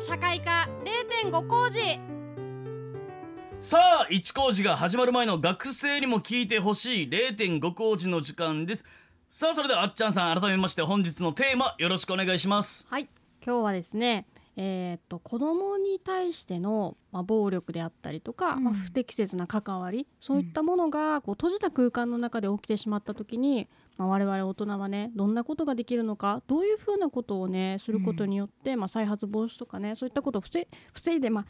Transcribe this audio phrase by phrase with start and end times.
[0.00, 0.66] 社会科
[1.22, 1.78] 0.5工事。
[3.58, 8.86] さあ一工事が始まる前の学生にも聞いてほしい0.5工事の時間です。
[9.30, 12.86] さあそれではあっちゃんさん改めまして本日のテーマよろしくお願いします。
[12.88, 13.10] はい。
[13.44, 14.26] 今日はですね
[14.56, 18.64] えー、っと子供に対しての、まあ、暴力であったりとか、うん。
[18.64, 23.68] まあ、不適切な関わりそういったものがこう閉じた空間の中で起きてしまった時に、
[24.00, 31.46] まあ、我々大人はねどんなことができるのかどういうふうなことをねすることによって、まあ、再発防止とかねそういったことを防い防いで、まあ、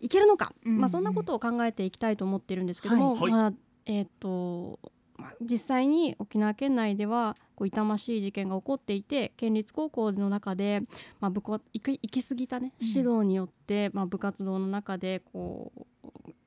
[0.00, 3.20] いけるのか、うんまあ、そんなことを考えていきたいと思ってるんですけども、はい。
[3.20, 3.52] はいまあ
[3.84, 4.80] えーっと
[5.18, 10.82] まあ実際に沖縄県内ではこう痛ましい事件が起こっていて県立高校の中で、
[11.20, 12.88] まあ、部行き行き過ぎたねうん。
[12.88, 15.84] 指導によって、まあ、部活動の中でこう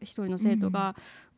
[0.02, 0.95] 一人の生徒が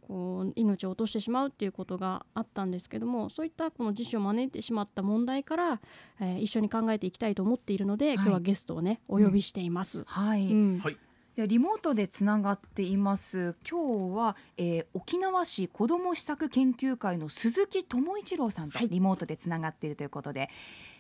[0.10, 5.80] こう命を落としてしまうっていうことがあったんですけどもそういったこの自死を招いてしまった問題から、
[6.20, 10.04] えー一緒に考えていきたいと思っているので、今日はゲストをねお呼びしています。
[10.08, 10.80] はい、うん。
[10.80, 10.98] はい。
[11.36, 13.56] でリモートでつながっています。
[13.70, 18.90] 今日は、えー沖縄市子ども施策研究会の鈴木智一郎さんとはい。
[18.90, 20.50] リモートでつながっているということで、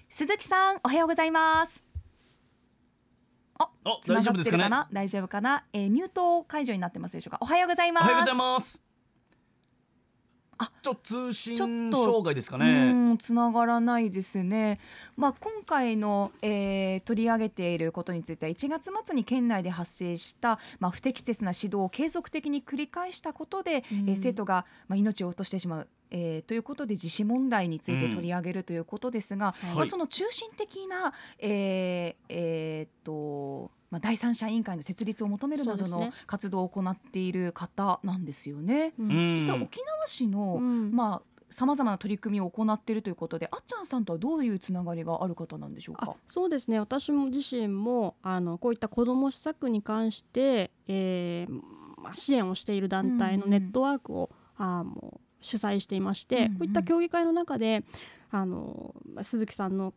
[0.09, 1.83] 鈴木さんおはようございます。
[3.57, 4.69] ああつながってるか大丈夫ですかね？
[4.69, 7.39] な大丈夫かな、えーミュート解除になってますでしょうか？
[7.41, 8.81] おはようございますおはようございます
[10.48, 10.48] あ
[10.81, 14.79] ちょっと通信障害ですかうねんつながらないですね、
[15.15, 24.09] まあ、今回の、えー取り上げていることについては1月末に県内で発生した、まあ、不適切な指導を継続的に繰り返したことで、うん。
[24.09, 25.87] えー生徒が、まあ、命を落としてしまう。
[26.11, 38.93] えーということで自死問題についてうん取り上げるということですが、はいまあ、その中心的な、えーえーっとまあ、第三者委員会の設立を求めるなどの活動を行っている方なんですよね。
[38.99, 39.33] ううん。
[39.33, 40.91] ん実は沖縄市の、うん。
[40.91, 46.15] まあさまざまな取り組みを行っているということであっちゃんさんとはどういうつながりがある方なんでしょうあか。
[46.27, 46.79] そうですね。
[46.79, 51.61] 私も自身もあのこういった子ども施策に関して、えー
[52.01, 56.51] まあ、支援をしている団体のネットワークを、あもう主催していまして、うんうん。
[56.51, 57.83] こういった協議会の中で
[58.31, 59.93] あのまあ鈴木さんの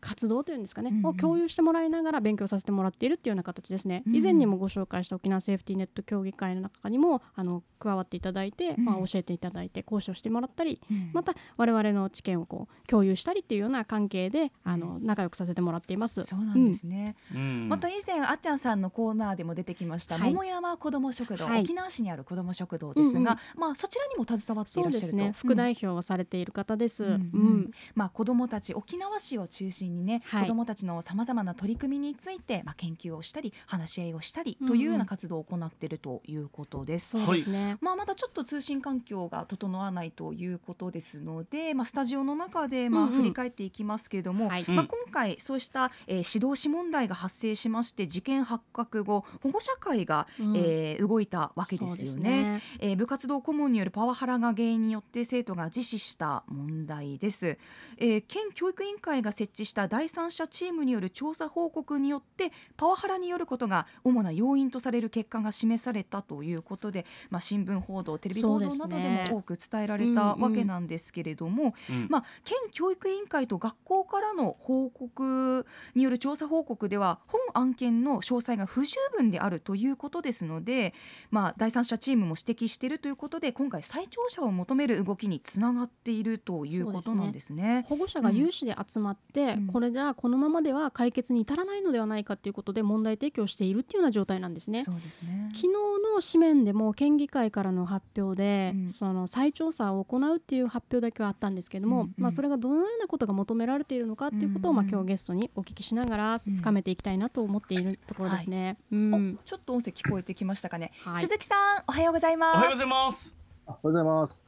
[0.00, 1.06] 活動というんですかね、うんうん。
[1.06, 11.10] を共有してもらいながら勉強させてもらっているっていうような形ですね、うん以前にもご紹介した沖縄セーフティーネット協議会の中にもあの加わっていただいて、うんまあ、教えていただいて講師をしてもらったりうん。
[11.12, 16.24] また我々の知見をこう共有したりっていうような関係であの仲良くさせてもらっています。
[16.24, 17.68] そうなんですね、うん。
[17.68, 20.30] また以前あっちゃんさんのコーナーでも出てきました、はい。
[20.30, 21.62] 桃山子ども食堂、はい。
[21.62, 23.36] 沖縄市にある子ども食堂ですが、うんうん。
[23.56, 24.98] まあそちらにも携わっていらっしゃると。
[24.98, 25.32] そうですね。
[25.36, 27.04] 副代表をされている方です。
[27.04, 27.70] うんうんうん。
[27.94, 30.42] まあ、子どもたち沖縄市を中心にね、はい。
[30.42, 37.24] 子どもたちのさまざまな取り組みについて、まあ、研究をしたり話し合いをしたりというような活動を行っているということです。
[37.24, 37.78] そうですね。
[37.80, 44.64] まあ、まだちょっと通信環境が整わないということですので、まあ、スタジオの中でまあ振り返っていきますけれども、はい。
[44.68, 50.56] ま今回そうした、えー指導死問題が発生しまして事件発覚後保護者会が、うん。
[50.56, 52.62] えー動いたわけですよそうね。
[52.80, 57.58] えー部活動顧問によるパワハラが原因によって生徒が自死した問題です、
[57.98, 68.94] えー県教育委員会が設置した第三者チームによる調査報告によってパワハラによることが主な要因とされる結果が示されたということで、まあ、新聞報道テレビ報道などで
[69.30, 72.06] も多く伝えられたわけなんですけれども、うん。
[72.08, 80.94] まあ、県教育委員会と学校からの報告による調査報告では本案件の詳細が不十分であるということですので、
[81.30, 87.84] まあ、第三者チームも指摘しているということで今回再調査を求める動きにつながっているということなんですね。
[87.88, 94.84] 保護者が有志で集まって、うんこれじゃあこのままでは解決に至らないのではないかということで問題提起をしているっていうような状態なんですね。
[94.84, 95.50] そうですね。
[95.52, 98.88] 昨日の紙面でも県議会からの発表で、うん。
[98.88, 102.14] その再調査を行うっていう発表だけはあったんですけども、うんうん。
[102.18, 104.84] まあ、それがどのようなことが求められているのかっていうことを、うんうん。
[104.84, 108.78] まあ、今日ゲストにお聞きしながら深めていきたいなと思っているところですね。
[108.90, 109.38] うん。
[109.40, 111.22] おちょっと音声聞こえてきましたかね、はい。
[111.22, 112.56] 鈴木さんおはようございます。
[112.56, 113.36] おはようございます。
[113.66, 114.42] おはようございます。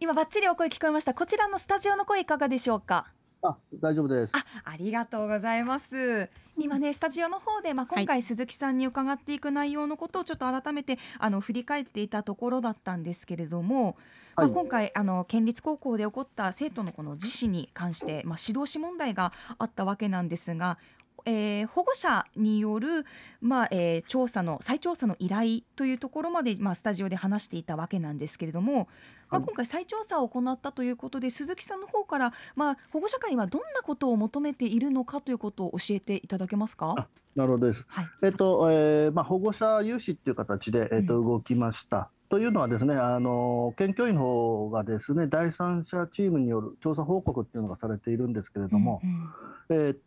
[0.00, 1.14] 今バッチリお声聞こえました。
[1.14, 3.06] こちらのスタジオの声いかがでしょうか？
[3.44, 4.32] あ、大丈夫です。
[4.34, 6.30] あ、ありがとうございます。
[6.56, 13.94] 今ねスタジオの方で、まあ、今回鈴木さんに伺っていく内容のことをちょっと改めてあの振り返っていたところだったんですけれども、はい
[14.36, 20.78] まあ、今回あの県立高校で起こった生徒のこの自死に関して、まあ、指導死問題があったわけなんですが。
[21.26, 23.06] えー保護者による、
[23.40, 28.88] まあえー調査の再調査の依頼というところまで、まあ、スタジオで話していたわけなんですけれども、
[29.30, 36.94] まあ、はい今回再調査を行ったということで鈴木さんの方から、まあ、保護者会にはどんなことを求めているのかということを教えていただけますか？
[36.98, 37.08] あ。
[37.34, 37.84] なるほどです。
[37.88, 42.10] はいえっと、えーまあ、保護者有志っていう形で、えっと、う動きました。
[42.28, 50.04] というのはですね、あの県教委の方がですね、第三者チームによる調査報告っていうのがされているんですけれども、うんうんえーっと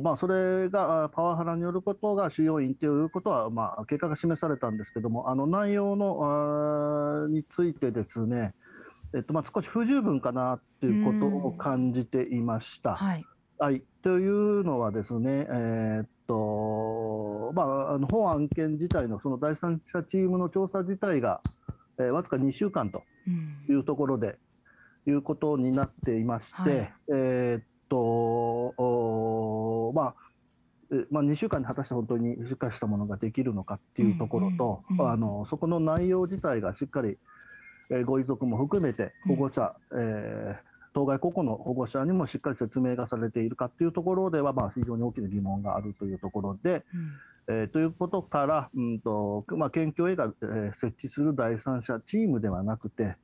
[0.00, 8.54] まあ、それがあパワハラによることが主要因ということは、まあ、結果が示されたんですけども、あの内容のあについてですね、
[9.14, 12.94] えっとまあ、少し不十分かなということを感じていました。
[12.94, 13.24] はい。
[13.58, 21.40] はい、というのはですね、えーっとまあ、あの本案件自体のその第三者チームの調査自体が、
[21.98, 24.36] えーわずか2週間とうんいうところで、
[25.06, 27.77] いうことになっていまして、はいえーっと
[29.92, 30.14] まあ
[30.90, 37.18] えまあ、2週間に果たして本当にしっかりしたものができるのかっていうところと、うんうんうんあのそこの内容自体がしっかり、
[37.90, 46.82] えーご遺族も含めて保護者、えー当該個々の保護者にもしっかり説明がされているかっていうところでは、まあ、非常に大きな疑問があるというところで、
[47.48, 47.54] うん。
[47.54, 53.16] えーということから、うんとまあ、県教委が、えー設置する第三者チームではなくて、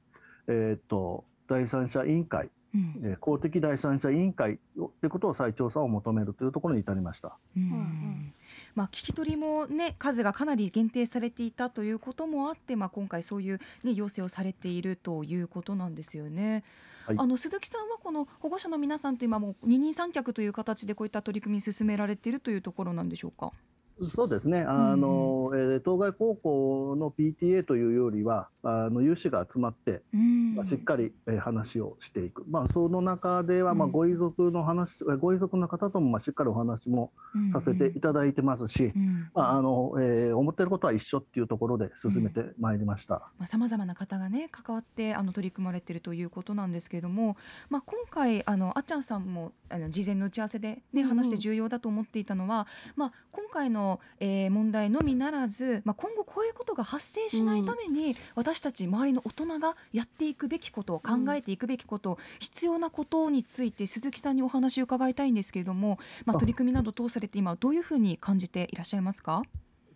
[0.46, 7.37] えー、と第三者委員会、う公的第三者委員会をということを再調査を求めるというところに至りました。
[7.56, 8.32] うんん
[8.75, 16.65] まあ、聞き取りも、ね、数がかなり限定されていたということもあって、まあ、今回そういう、ね、要請をされているということなんですよね。
[17.06, 23.53] はいあの鈴木さんはこの保護者の皆さんと今もう二人三脚という形でこういった取り組み進められているというところなんでしょうか？
[24.02, 30.55] そうですね、あのえー当該高校の PTA というよりは、あの有志が集まって、うん。
[30.56, 37.12] まあしっかり、えー話をしていく、まあ、その中では、まあ、うんご遺族の話、えーご遺族の方とも、まあ、しっかりお話も
[37.52, 39.31] させていただいてますし、うん。
[39.32, 43.31] まああのえー思っていることは一緒っていうところで進めてまいりました。
[43.38, 47.37] まあ、様々な方がね関わってあの取り組まれているということなんですけれども、
[47.70, 51.08] まあ、今回あのあっちゃんさんもあの事前の打ち合わせで、ね、うんうん。
[51.17, 52.67] 話して重要だと思っていたのは、
[52.97, 53.83] まあ、今回の、
[54.20, 66.40] えー問題のみならず、まあ、今後こういうことが発生しないために、私たち周りの大人がやっていくべきこと考えていくべきこと、必要なことについて鈴木さんにお話を伺いたいんですけれども、まあ、あ。
[66.40, 69.42] 取り組みなど通されて今どういうふうに感じていらっしゃいますか？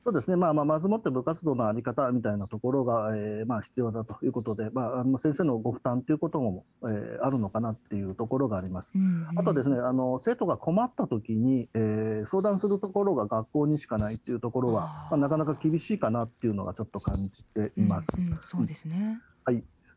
[0.08, 8.92] そうですね、まあまあ、まずもって部活動の在り方みたいなところが、えーまあ、必要だということで、まあ、あの先生のご負担ということも、えーあるのかなっていうところがあります。
[9.36, 18.08] あとですね、あの生徒が困ったときに、えー相談するところが学校にしかないっていうところは、まあ、なかなか厳しいかなっていうのがちょっと感じています。
[18.16, 19.20] うんうんそうですね。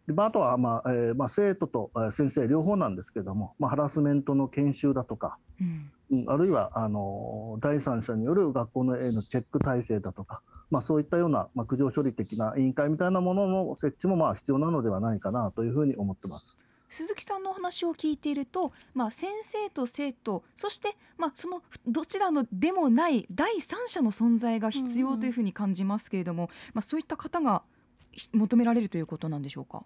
[0.08, 5.92] でまあ、あとは、まあえーまあ、生徒とえー先生両方なんですけども、まあ、ハラスメントの研修だとか、うんうん
[6.28, 16.58] あるいはあの第三者による学校のへのチェック体制だとか、まあ、そういったような、まあ、苦情処理的な委員会みたいなものの設置もまあ必要なのではないかなというふうに思ってます。
[16.90, 27.64] 鈴木さんのお話を聞いていると、まあ、先生と生徒そして、まあ、そのどちらのでもない第三者の存在が必要というふうに感じますけれども、まあ、そういった方が
[28.12, 29.86] ひ求められるということなんでしょうか？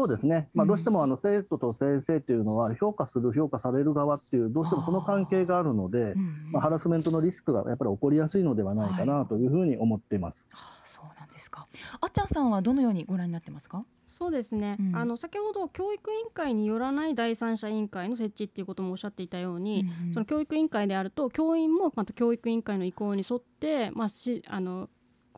[0.00, 10.48] そうですね、まあ、うんどうしてもあの生徒と先生というのは評価する、評価される側っていう、どうしてもその関係があるのでう、んまあ、ハラスメントのリスクがやっぱり起こりやすいのではないかなというふうに思っています。
[10.52, 11.66] はあそうなんですか。
[12.00, 13.84] あっちゃんさんはどのようにご覧になってますか？
[14.06, 14.96] そうですね、うん。
[14.96, 20.14] あの先ほど教育委員会によらない第三者委員会の設置っていうこともおっしゃっていたように、うんうん。
[20.14, 24.88] その教育委員会であると教員もまた教育委員会の意向に沿って、まあ、しあの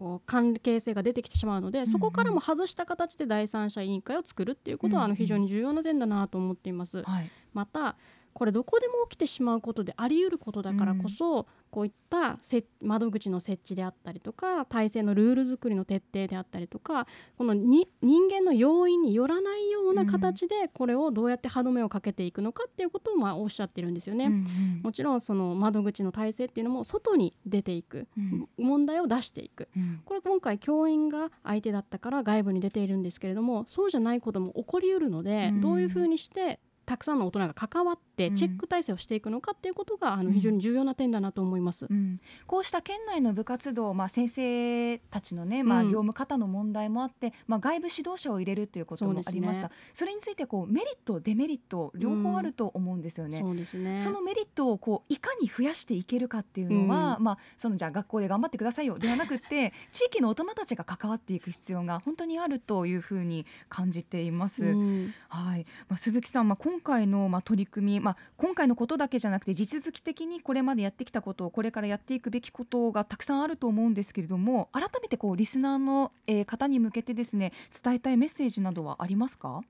[0.02, 7.04] こう関係性が出てきてしまうので、そこからも外した形で第三者委員会を作るっていうことは、あの非常に重要な点だなと思っています。
[7.04, 7.30] はい。
[7.54, 7.94] また
[8.34, 17.06] これどこでも起きてしまうことであり得ることだからこそ、こういったせ窓口の設置であったりとか体制のルール作りの徹底であったりとか
[17.38, 24.26] このに人間の要因によらないような形でこれをどうやって歯止めをかけていくのかっていうことをまあおっしゃってるんですよね。
[24.26, 24.80] うんうん。
[24.82, 28.48] もちろんその窓口の体制っていうのも外に出ていくうん。
[28.58, 29.70] 問題を出していく。
[29.74, 30.02] うん。
[30.04, 35.60] これ今回教員が相手だったから外部に出ているんですけれどもそうじゃないことも起こりうるので、うん。
[35.62, 36.60] どういうふうにして
[36.92, 38.34] たくさんの大人が関わってうん。
[38.34, 40.26] チェック体制をしていくのかっていうことがあうん。
[40.26, 41.86] の非常に重要な点だなと思います。
[41.88, 49.70] うん、こうした県内の部活動、まあ、先生たちのね、まあ、うん業務方の問題もあって、まあ、外部指導者を入れるということもありました。
[49.94, 53.40] そ,、れについてこうメリットデメリット両方あると思うんですよね。
[53.40, 53.98] そうですね。
[54.00, 64.66] そのメリットをこういかに増やしていけるかっていうのは、まあ、そのじゃあ学校で頑張ってくださいよではなくて 地域の大人たちが関わっていく必要が本当にあるというふうに感じています。
[64.66, 65.14] うん。
[65.28, 76.12] はい、まあ、鈴木さん、まあ、今回のまあ取り組み、まあ、今回のことだけじゃなくて地続き的にこれまでやってきたことをこれからやっていくべきことがたくさんあると思うんですけれども改めてこうリスナーの、
[76.46, 79.62] 方に向けてですね伝えたいメッセージなどはありますか、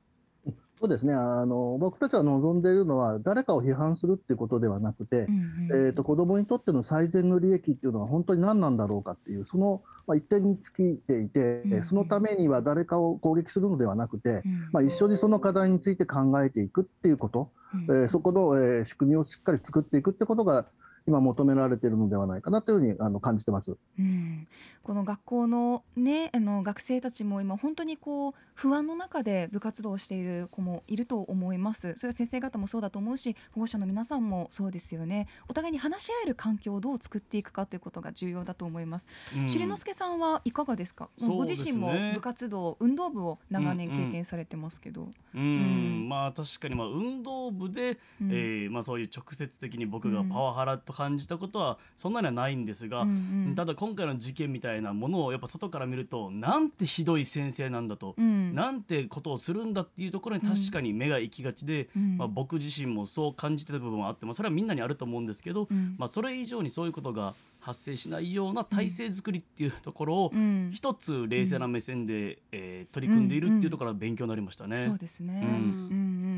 [0.83, 1.15] そうですね。
[1.15, 20.67] あの僕たちは望んでいるのは誰かを批判するっていうことではなくて、うんうん、えーと、子どもにとっての最善の利益っていうのは本当に何なんだろうかっていうその、まあ、一点に尽きていて、うんうん、そのためには誰かを攻撃するのではなくて、うん、まあ、一緒にその課題について考えていくっていうこと、うん、えー、そこの、えー、仕組みをしっかり作っていくってことが
[21.07, 24.47] 今求められているのではないかなというふうにあの感じてます、うん、
[24.83, 31.95] この学校の,、ね、あの学生たちも今本当にこう不安の中で部活動をしている子もいると思います。
[31.97, 35.27] それは先生方もそうだと思うし保護者の皆さんもそうですよね。
[35.49, 39.07] お互いに話し合える環境をどう作っていくかということが重要だと思います。
[39.47, 70.33] しりのすけさんはいかがですか、ね、ご自身も部活動運動部を長年経験されてますけど、うん、うん、まあ確かにまあ運動部で、うん、えー、まあそういう直接的に僕がパワハラと感じたことはそんなにはないんですが、うんうん、ただ今回の事件みたいなものをやっぱ外から見るとなんてひどい先生なんだと、うん、なんてことをするんだっていうところに確かに目が行きがちで、うん、まあ、僕自身もそう感じてた部分はあって、まあ、それはみんなにあると思うんですけど、うん、まあ、それ以上にそういうことが発生しないような体制づくりっていうところを
[70.73, 74.77] 一つ冷静な目線で、えー、取り組んでいるっていうところは勉強になりましたね。
[74.77, 75.49] そうですね、うん。
[75.49, 75.59] うんう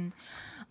[0.09, 0.13] ん、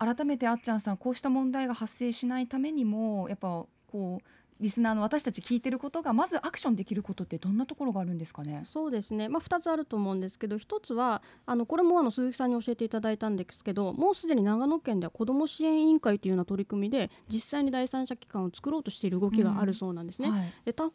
[0.05, 4.27] 改めてあっちゃんさんこうした問題が発生しないためにもやっぱこう
[4.59, 8.61] リスナーの私たち聞いてることがまずアクションできることってどんなところがあるんですかね？
[8.63, 9.29] そうですね。
[9.29, 20.29] まあ二つあると思うんですけど、一つはあのこれもあの鈴木さんに教えていただいたんですけど、もうすでに長野県では子ども支援委員会というような取り組みで実際に第三者機関を作ろうとしている動きがあるそうなんですね。
[20.29, 20.91] うんはい、で他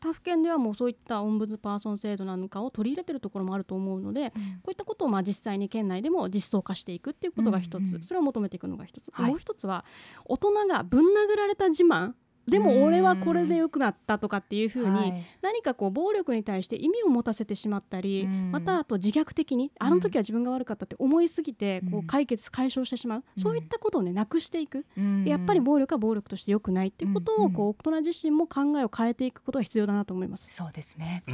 [0.00, 4.32] 他府県ではもうそういったオンブズパーソン制度なんかを取り入れてるところもあると思うので、うん、こ
[4.68, 9.84] ういったことをまあ実際に県内でも実装化していくっていうことが一つ、うんうん、それを求めていくのが一つ、はい、もう一つは
[10.24, 12.12] 大人がぶん殴られた自慢
[12.48, 23.24] でも俺はこれで良くなったとかっていうふうに何かこう暴力に対して意味を持たせてしまったりまたあと自虐的にあの時は自分が悪かったって思いすぎてこう解決解消してしまう。
[23.36, 24.84] そういったことをねなくしていく。
[25.24, 30.52] やっぱり暴力は暴力として良くないっていうことをこう大人自身も考えを変えていくことが必要だなと思います。
[30.52, 31.32] そうですね、は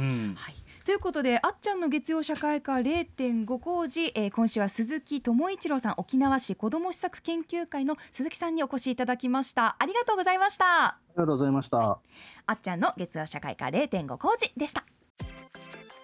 [0.51, 0.55] い
[0.89, 9.75] ということであっちゃんの月曜社会科0.5工事、えー、今週は鈴木智一郎さん沖縄市子ども施策研究会の鈴木さんにお越しいただきました。
[9.77, 10.85] ありがとうございました。
[10.85, 11.99] ありがとうございました。
[12.47, 14.83] あっちゃんの月曜社会科0.5工事でした。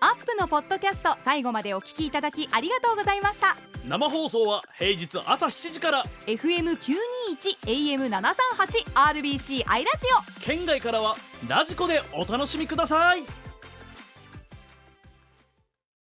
[0.02, 3.58] アップのポッドキャスト最後までお聞きいただきありがとうございました。
[3.88, 6.04] 生放送は平日朝7時から。
[6.28, 10.06] FM921 AM738 RBC アイラジ
[10.40, 10.42] オ。
[10.46, 11.16] 県外からは
[11.50, 13.45] ラジコでお楽しみください